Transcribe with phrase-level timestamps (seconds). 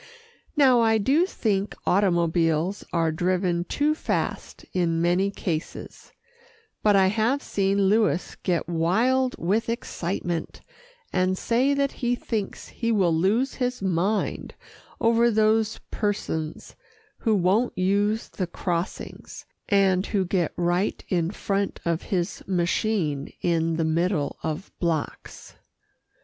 [0.57, 6.11] Now I do think automobiles are driven too fast in many cases,
[6.81, 10.61] but I have seen Louis get wild with excitement,
[11.13, 14.55] and say that he thinks he will lose his mind
[14.99, 16.75] over those persons
[17.19, 23.75] who won't use the crossings, and who get right in front of his machine in
[23.75, 25.57] the middle of blocks.